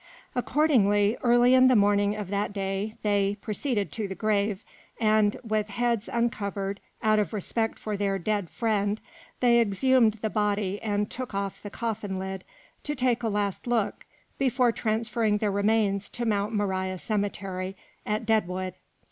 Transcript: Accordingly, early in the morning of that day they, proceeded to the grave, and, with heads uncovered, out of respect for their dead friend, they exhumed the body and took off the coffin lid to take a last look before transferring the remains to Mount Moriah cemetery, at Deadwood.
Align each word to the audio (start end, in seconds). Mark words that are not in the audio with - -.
Accordingly, 0.33 1.15
early 1.21 1.53
in 1.53 1.67
the 1.67 1.75
morning 1.75 2.15
of 2.15 2.29
that 2.29 2.53
day 2.53 2.95
they, 3.03 3.37
proceeded 3.39 3.91
to 3.91 4.07
the 4.07 4.15
grave, 4.15 4.63
and, 4.99 5.37
with 5.43 5.67
heads 5.67 6.09
uncovered, 6.11 6.79
out 7.03 7.19
of 7.19 7.33
respect 7.33 7.77
for 7.77 7.95
their 7.95 8.17
dead 8.17 8.49
friend, 8.49 8.99
they 9.41 9.59
exhumed 9.61 10.15
the 10.23 10.29
body 10.31 10.81
and 10.81 11.11
took 11.11 11.35
off 11.35 11.61
the 11.61 11.69
coffin 11.69 12.17
lid 12.17 12.43
to 12.81 12.95
take 12.95 13.21
a 13.21 13.27
last 13.29 13.67
look 13.67 14.03
before 14.39 14.71
transferring 14.71 15.37
the 15.37 15.51
remains 15.51 16.09
to 16.09 16.25
Mount 16.25 16.51
Moriah 16.51 16.97
cemetery, 16.97 17.75
at 18.03 18.25
Deadwood. 18.25 18.73